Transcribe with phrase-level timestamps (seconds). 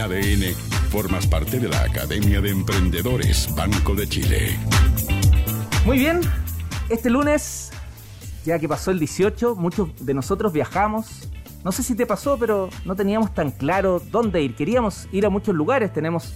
[0.00, 0.54] ADN,
[0.90, 4.58] formas parte de la Academia de Emprendedores Banco de Chile.
[5.84, 6.20] Muy bien,
[6.88, 7.70] este lunes,
[8.44, 11.28] ya que pasó el 18, muchos de nosotros viajamos.
[11.64, 14.54] No sé si te pasó, pero no teníamos tan claro dónde ir.
[14.54, 16.32] Queríamos ir a muchos lugares, tenemos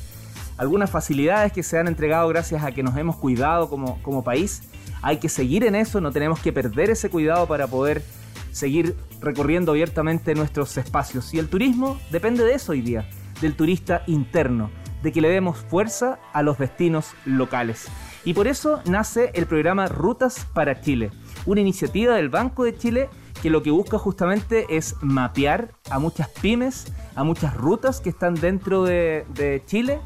[0.57, 4.63] algunas facilidades que se han entregado gracias a que nos hemos cuidado como, como país.
[5.03, 8.03] Hay que seguir en eso, no tenemos que perder ese cuidado para poder
[8.53, 11.33] seguir recorriendo abiertamente nuestros espacios.
[11.35, 13.09] Y el turismo depende de eso hoy día,
[13.41, 14.71] del turista interno,
[15.03, 17.89] de que le demos fuerza a los destinos locales.
[18.25, 21.11] Y por eso nace el programa Rutas para Chile,
[21.47, 23.09] una iniciativa del Banco de Chile
[23.43, 28.37] que lo que busca justamente es mapear a muchas pymes, a muchas rutas que están
[28.37, 30.01] dentro de, Chile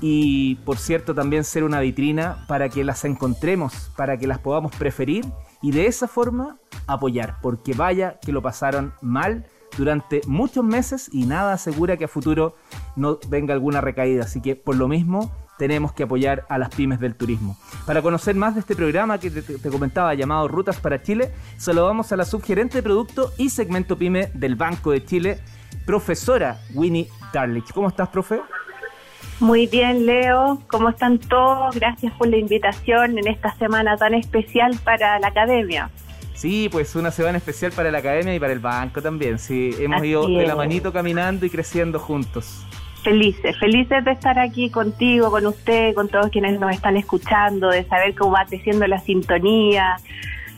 [0.00, 4.74] y por cierto también ser una vitrina para que las encontremos, para que las podamos
[4.76, 5.24] preferir
[5.60, 9.46] y de esa forma apoyar, porque vaya que lo pasaron mal
[9.78, 12.56] durante muchos meses y nada asegura que a futuro
[12.96, 17.00] no venga alguna recaída, así que por lo mismo tenemos que apoyar a las pymes
[17.00, 17.56] del turismo.
[17.86, 22.16] Para conocer más de este programa que te, comentaba llamado Rutas para Chile, saludamos a
[22.16, 25.38] la subgerente de producto y segmento pyme del Banco de Chile,
[25.86, 27.72] profesora Winnie Darlich.
[27.72, 28.40] ¿Cómo estás, profe?
[29.40, 30.60] Muy bien, Leo.
[30.68, 31.74] ¿Cómo están todos?
[31.76, 35.90] Gracias por la invitación en esta semana tan especial para la academia.
[36.38, 39.40] Sí, pues una semana especial para la academia y para el banco también.
[39.40, 42.64] Sí, hemos ido de la manito caminando y creciendo juntos.
[43.02, 47.82] Felices, felices de estar aquí contigo, con usted, con todos quienes nos están escuchando, de
[47.86, 49.96] saber cómo va creciendo la sintonía,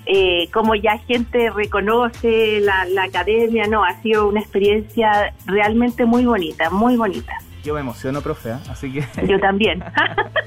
[0.05, 3.67] eh, cómo ya gente reconoce la, la academia.
[3.67, 7.33] No, ha sido una experiencia realmente muy bonita, muy bonita.
[7.65, 8.56] Yo me emociono, profe, ¿eh?
[8.69, 9.27] así que...
[9.27, 9.83] Yo también.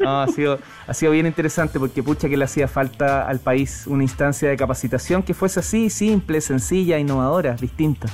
[0.00, 3.86] no, ha sido, ha sido bien interesante porque pucha que le hacía falta al país
[3.86, 8.08] una instancia de capacitación que fuese así, simple, sencilla, innovadora, distinta.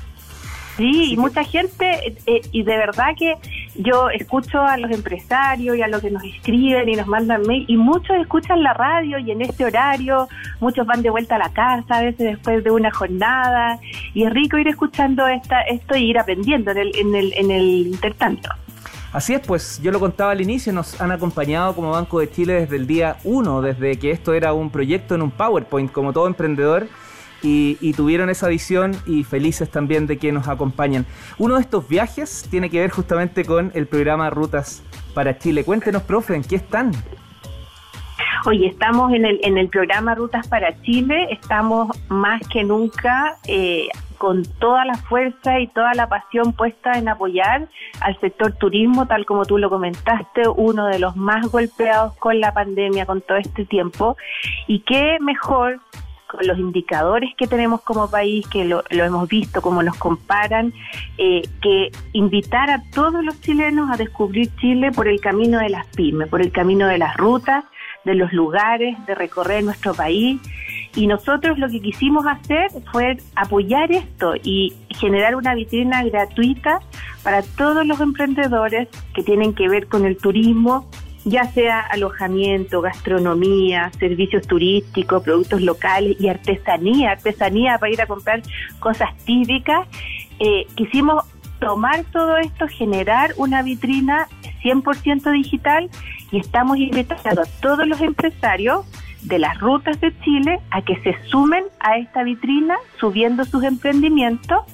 [0.77, 3.34] Sí, mucha gente, eh, y de verdad que
[3.75, 7.67] yo escucho a los empresarios y a los que nos escriben y nos mandan mail,
[7.69, 10.27] y muchos escuchan la radio y en este horario,
[10.58, 13.79] muchos van de vuelta a la casa, a veces después de una jornada,
[14.14, 17.51] y es rico ir escuchando esta, esto y ir aprendiendo en el, en el, en
[17.51, 18.48] el intertanto.
[19.13, 22.61] Así es, pues yo lo contaba al inicio, nos han acompañado como Banco de Chile
[22.61, 26.29] desde el día 1, desde que esto era un proyecto en un PowerPoint, como todo
[26.29, 26.87] emprendedor
[27.43, 31.07] y, tuvieron esa visión y felices también de que nos acompañan.
[31.39, 34.83] Uno de estos viajes tiene que ver justamente con el programa Rutas
[35.15, 35.65] para Chile.
[35.65, 36.92] Cuéntenos, profe, ¿en qué están?
[38.46, 43.89] Oye, estamos en el, en el programa Rutas para Chile, estamos más que nunca eh,
[44.17, 47.68] con toda la fuerza y toda la pasión puesta en apoyar
[48.00, 52.55] al sector turismo, tal como tú lo comentaste, uno de los más golpeados con la
[52.55, 54.17] pandemia, con todo este tiempo.
[54.67, 55.80] Y qué mejor
[56.27, 60.73] con los indicadores que tenemos como país, que lo, hemos visto, cómo nos comparan,
[61.18, 65.86] eh, que invitar a todos los chilenos a descubrir Chile por el camino de las
[65.89, 67.64] pymes, por el camino de las rutas,
[68.05, 70.40] de los lugares, de recorrer nuestro país.
[70.96, 76.80] Y nosotros lo que quisimos hacer fue apoyar esto y generar una vitrina gratuita
[77.22, 80.88] para todos los emprendedores que tienen que ver con el turismo
[81.24, 88.42] ya sea alojamiento, gastronomía, servicios turísticos, productos locales y artesanía, artesanía para ir a comprar
[88.78, 89.86] cosas típicas,
[90.38, 91.24] eh, quisimos
[91.58, 94.28] tomar todo esto, generar una vitrina
[94.63, 95.91] 100% digital
[96.31, 98.87] y estamos invitando a todos los empresarios
[99.23, 104.65] de las rutas de Chile a que se sumen a esta vitrina subiendo sus emprendimientos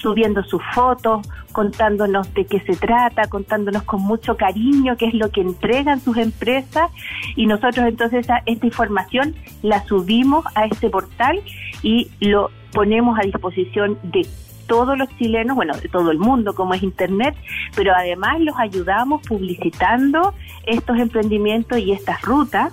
[0.00, 5.30] subiendo sus fotos, contándonos de qué se trata, contándonos con mucho cariño qué es lo
[5.30, 6.90] que entregan sus empresas.
[7.36, 11.40] Y nosotros entonces esta información la subimos a este portal
[11.82, 14.26] y lo ponemos a disposición de
[14.70, 17.34] todos los chilenos, bueno, de todo el mundo como es Internet,
[17.74, 20.32] pero además los ayudamos publicitando
[20.64, 22.72] estos emprendimientos y estas rutas.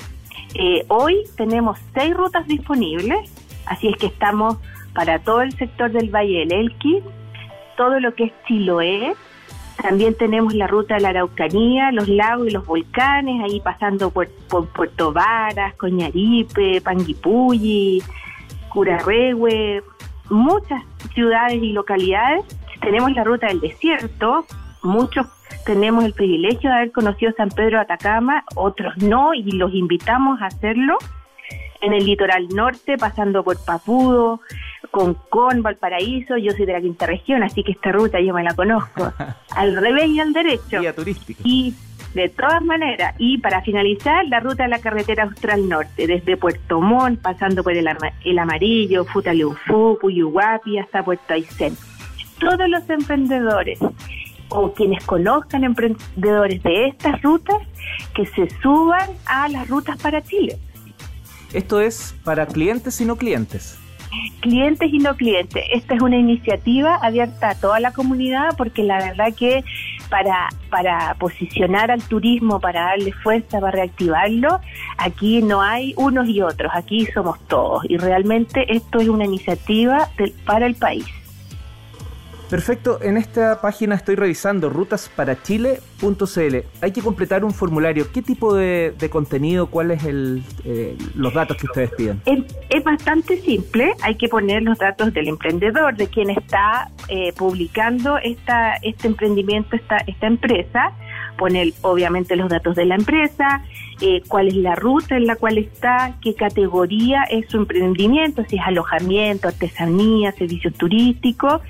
[0.53, 3.17] Eh, hoy tenemos seis rutas disponibles,
[3.65, 4.57] así es que estamos
[4.93, 7.01] para todo el sector del Valle del Elqui,
[7.77, 9.15] todo lo que es Chiloé.
[9.81, 14.27] También tenemos la ruta de la Araucanía, los lagos y los volcanes, ahí pasando por,
[14.47, 18.03] Puerto Varas, Coñaripe, Panguipulli,
[18.69, 19.81] Curarrehue,
[20.29, 20.83] muchas
[21.13, 22.45] ciudades y localidades.
[22.81, 24.45] Tenemos la ruta del desierto,
[24.83, 25.27] muchos
[25.65, 30.41] tenemos el privilegio de haber conocido San Pedro de Atacama, otros no, y los invitamos
[30.41, 30.97] a hacerlo
[31.81, 34.41] en el litoral norte, pasando por Papudo,
[34.91, 38.53] con Valparaíso, yo soy de la quinta región, así que esta ruta yo me la
[38.55, 39.11] conozco
[39.55, 40.81] al revés y al derecho.
[41.43, 41.73] Y
[42.13, 46.81] de todas maneras, y para finalizar, la ruta de la carretera austral norte, desde Puerto
[46.81, 47.87] Montt, pasando por el,
[48.25, 51.77] el Amarillo, Futaleufú, Puyuhuapi, hasta Puerto Aysén.
[52.39, 53.79] Todos los emprendedores
[54.49, 57.57] o quienes conozcan emprendedores de estas rutas
[58.13, 60.57] que se suban a las rutas para Chile.
[61.53, 63.79] Esto es para clientes y no clientes.
[64.41, 65.63] Clientes y no clientes.
[65.71, 69.63] Esta es una iniciativa abierta a toda la comunidad porque la verdad que
[70.09, 74.59] para, para posicionar al turismo, para darle fuerza, para reactivarlo,
[74.97, 80.09] aquí no hay unos y otros, aquí somos todos y realmente esto es una iniciativa
[80.45, 81.05] para el país.
[82.49, 86.55] Perfecto, en esta página estoy revisando rutasparachile.cl.
[86.81, 88.07] Hay que completar un formulario.
[88.13, 92.21] ¿Qué tipo de, contenido, cuáles el, eh, los datos que ustedes piden?
[92.25, 98.17] Es, bastante simple, hay que poner los datos del emprendedor, de quien está eh, publicando
[98.17, 100.93] esta, este emprendimiento, esta, esta empresa
[101.37, 103.63] poner obviamente los datos de la empresa,
[104.01, 108.57] eh, cuál es la ruta en la cual está, qué categoría es su emprendimiento, si
[108.57, 111.61] es alojamiento, artesanía, servicios turísticos,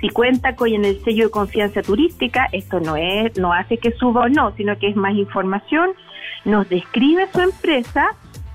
[0.00, 4.22] si cuenta con el sello de confianza turística, esto no es, no hace que suba
[4.22, 5.90] o no, sino que es más información,
[6.44, 8.08] nos describe su empresa,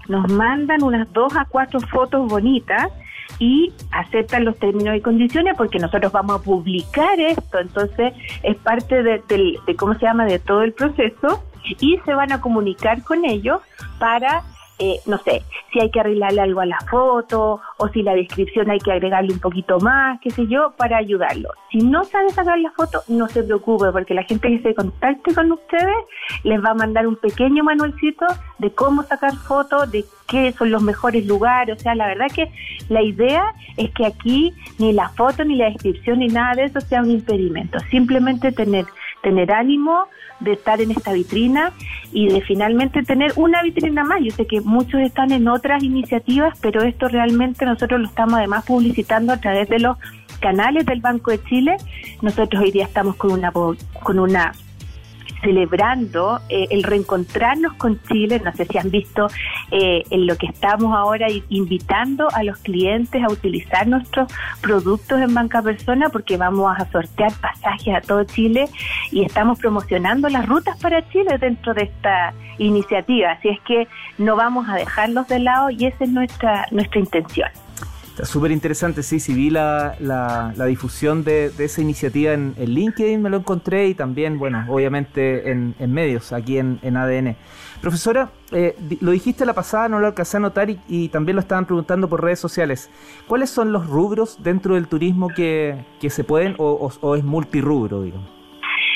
[0.07, 2.91] nos mandan unas dos a cuatro fotos bonitas
[3.39, 8.13] y aceptan los términos y condiciones porque nosotros vamos a publicar esto, entonces
[8.43, 9.21] es parte de,
[9.65, 11.43] de cómo se llama, de todo el proceso
[11.79, 13.59] y se van a comunicar con ellos
[13.99, 14.43] para
[14.79, 15.41] eh, no sé,
[15.73, 19.33] si hay que arreglarle algo a la foto o si la descripción hay que agregarle
[19.33, 21.49] un poquito más, qué sé yo, para ayudarlo.
[21.71, 25.33] Si no sabe sacar la foto, no se preocupe porque la gente que se contacte
[25.33, 25.95] con ustedes
[26.43, 28.25] les va a mandar un pequeño manualcito
[28.59, 31.75] de cómo sacar fotos, de qué son los mejores lugares.
[31.75, 32.51] O sea, la verdad que
[32.89, 36.81] la idea es que aquí ni la foto, ni la descripción, ni nada de eso
[36.81, 37.79] sea un impedimento.
[37.89, 38.85] Simplemente tener,
[39.23, 40.05] tener ánimo,
[40.39, 41.73] de estar en esta vitrina
[42.11, 44.21] y de finalmente tener una vitrina más.
[44.23, 48.65] Yo sé que muchos están en otras iniciativas, pero esto realmente nosotros lo estamos además
[48.65, 49.97] publicitando a través de los
[50.39, 51.77] canales del Banco de Chile.
[52.21, 54.53] Nosotros hoy día estamos con una con una
[55.47, 58.41] celebrando eh, el reencontrarnos con Chile.
[58.43, 59.27] No sé si han visto
[59.71, 64.29] eh, en lo que estamos ahora invitando a los clientes a utilizar nuestros
[64.59, 68.67] productos en Banca Persona porque vamos a sortear pasajes a todo Chile
[69.09, 73.31] y estamos promocionando las rutas para Chile dentro de esta iniciativa.
[73.31, 77.49] Así es que no vamos a dejarlos de lado y esa es nuestra, nuestra intención.
[78.17, 83.29] Está súper interesante, sí, sí vi la, la, difusión de, esa iniciativa en, LinkedIn, me
[83.29, 87.35] lo encontré y también, bueno, obviamente en, medios, aquí en, ADN.
[87.79, 91.67] Profesora, eh, lo dijiste la pasada, no lo alcancé a notar y, también lo estaban
[91.67, 92.89] preguntando por redes sociales.
[93.27, 98.36] ¿Cuáles son los rubros dentro del turismo que, que se pueden o es multirrubro, digamos?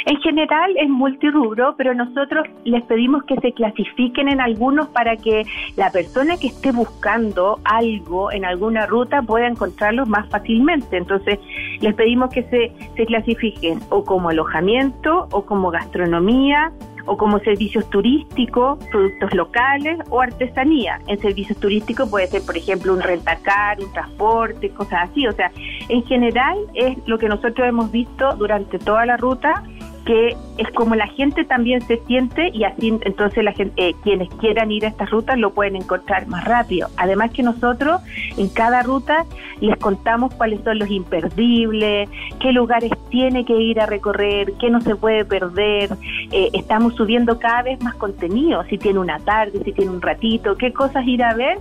[0.06, 5.44] En general es multirubro, pero nosotros les pedimos que se clasifiquen en algunos para que
[5.76, 10.98] la persona que esté buscando algo en alguna ruta pueda encontrarlos más fácilmente.
[10.98, 11.40] Entonces,
[11.80, 16.72] les pedimos que se, se clasifiquen o como alojamiento o como gastronomía
[17.06, 21.00] o como servicios turísticos, productos locales o artesanía.
[21.08, 25.28] En servicios turísticos puede ser, por ejemplo, un rentacar, un transporte, cosas así.
[25.28, 25.52] O sea,
[25.90, 29.64] en general es lo que nosotros hemos visto durante toda la ruta
[30.06, 34.30] que es como la gente también se siente y así entonces la gente, eh, quienes
[34.36, 36.90] quieran ir a estas rutas lo pueden encontrar más rápido.
[36.98, 38.02] Además que nosotros
[38.38, 39.26] en cada ruta
[39.60, 42.10] les contamos cuáles son los imperdibles,
[42.40, 45.92] qué lugares tiene que ir a recorrer, qué no se puede perder.
[46.32, 50.56] Eh, estamos subiendo cada vez más contenido, si tiene una tarde, si tiene un ratito,
[50.58, 51.60] qué cosas ir a ver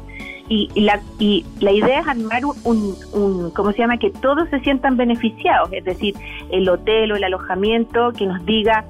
[0.50, 3.98] y, la, y la idea es armar un, un, ¿cómo se llama?
[3.98, 6.16] Que todos se sientan beneficiados, es decir,
[6.50, 8.84] el hotel o el alojamiento que nos diga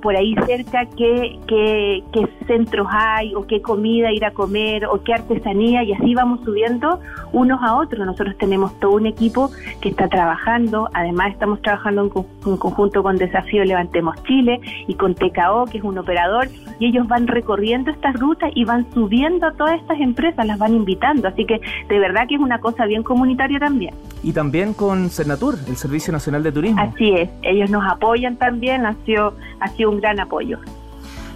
[0.00, 5.02] por ahí cerca qué, qué, qué, centros hay o qué comida ir a comer o
[5.02, 7.00] qué artesanía y así vamos subiendo
[7.32, 8.06] unos a otros.
[8.06, 12.02] Nosotros tenemos todo un equipo que está trabajando, además estamos trabajando
[12.44, 16.48] en, conjunto con Desafío Levantemos Chile y con TKO, que es un operador,
[16.78, 20.74] y ellos van recorriendo estas rutas y van subiendo a todas estas empresas, las van
[20.74, 23.94] invitando, así que de verdad que es una cosa bien comunitaria también.
[24.22, 26.80] Y también con Cernatur, el Servicio Nacional de Turismo.
[26.80, 29.34] Así es, ellos nos apoyan también, ha sido
[29.76, 30.58] sido un gran apoyo.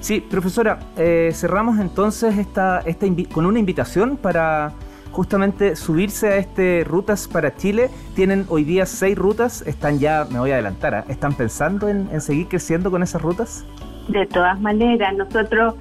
[0.00, 4.73] Sí, profesora, eh, cerramos entonces esta, esta con una invitación para
[5.16, 7.88] justamente subirse a este Rutas para Chile.
[8.14, 11.05] Tienen hoy día seis rutas, están ya, me voy a adelantar, ¿ah?
[11.09, 13.64] ¿están pensando en, seguir creciendo con esas rutas?
[14.09, 15.75] De todas maneras, nosotros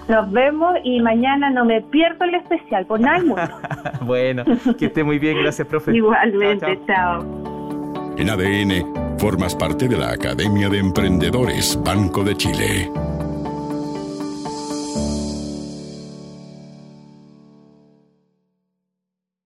[0.09, 4.45] Nos vemos y mañana no me pierdo el especial nada bueno,
[4.77, 5.39] que esté muy bien.
[5.39, 5.95] Gracias, profe.
[5.95, 7.25] Igualmente, chao.
[8.17, 12.91] En ADN, formas parte de la Academia de Emprendedores Banco de Chile.